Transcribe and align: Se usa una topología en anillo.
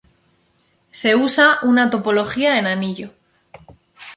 Se 0.89 1.15
usa 1.15 1.59
una 1.61 1.91
topología 1.91 2.57
en 2.57 2.65
anillo. 2.65 3.11